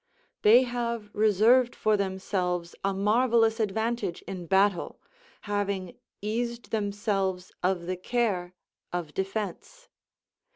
[0.41, 4.99] They have reserved for themselves a marvellous advantage in battle,
[5.41, 8.55] having eased themselves of the care
[8.91, 9.89] of defence.